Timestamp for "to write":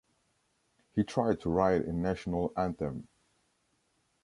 1.41-1.85